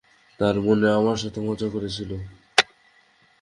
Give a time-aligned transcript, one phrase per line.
[0.39, 2.17] তার মানে, আমার সাথে মজা করছিলি?